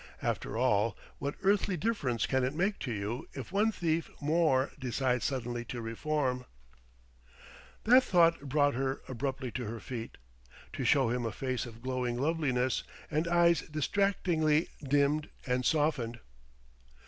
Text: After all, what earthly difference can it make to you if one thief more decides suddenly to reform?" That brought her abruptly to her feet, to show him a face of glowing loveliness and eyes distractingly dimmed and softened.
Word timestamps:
After 0.23 0.57
all, 0.57 0.97
what 1.19 1.35
earthly 1.43 1.77
difference 1.77 2.25
can 2.25 2.43
it 2.43 2.55
make 2.55 2.79
to 2.79 2.91
you 2.91 3.27
if 3.33 3.51
one 3.51 3.71
thief 3.71 4.09
more 4.19 4.71
decides 4.79 5.23
suddenly 5.25 5.63
to 5.65 5.79
reform?" 5.79 6.45
That 7.83 8.39
brought 8.49 8.73
her 8.73 9.03
abruptly 9.07 9.51
to 9.51 9.65
her 9.65 9.79
feet, 9.79 10.17
to 10.73 10.83
show 10.85 11.11
him 11.11 11.23
a 11.23 11.31
face 11.31 11.67
of 11.67 11.83
glowing 11.83 12.19
loveliness 12.19 12.83
and 13.11 13.27
eyes 13.27 13.61
distractingly 13.61 14.69
dimmed 14.83 15.29
and 15.45 15.63
softened. 15.63 16.19